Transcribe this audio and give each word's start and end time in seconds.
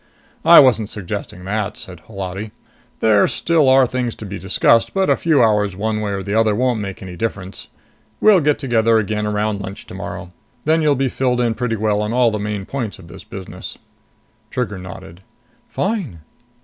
"I 0.43 0.59
wasn't 0.59 0.89
suggesting 0.89 1.45
that," 1.45 1.77
said 1.77 1.99
Holati. 2.07 2.49
"There 3.01 3.27
still 3.27 3.69
are 3.69 3.85
things 3.85 4.15
to 4.15 4.25
be 4.25 4.39
discussed, 4.39 4.95
but 4.95 5.11
a 5.11 5.15
few 5.15 5.43
hours 5.43 5.75
one 5.75 6.01
way 6.01 6.09
or 6.11 6.23
the 6.23 6.33
other 6.33 6.55
won't 6.55 6.79
make 6.79 7.03
any 7.03 7.15
difference. 7.15 7.67
We'll 8.19 8.39
get 8.39 8.57
together 8.57 8.97
again 8.97 9.27
around 9.27 9.61
lunch 9.61 9.85
tomorrow. 9.85 10.31
Then 10.65 10.81
you'll 10.81 10.95
be 10.95 11.07
filled 11.07 11.39
in 11.39 11.53
pretty 11.53 11.75
well 11.75 12.01
on 12.01 12.13
all 12.13 12.31
the 12.31 12.39
main 12.39 12.65
points 12.65 12.97
of 12.97 13.09
this 13.09 13.23
business." 13.23 13.77
Trigger 14.49 14.79
nodded. 14.79 15.21
"Fine." 15.69 16.21